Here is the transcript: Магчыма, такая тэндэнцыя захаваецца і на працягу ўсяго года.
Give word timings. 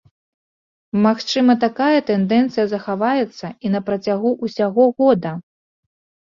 Магчыма, 1.05 1.55
такая 1.65 1.99
тэндэнцыя 2.07 2.65
захаваецца 2.73 3.47
і 3.67 3.71
на 3.75 3.83
працягу 3.91 4.29
ўсяго 4.49 4.89
года. 5.05 5.31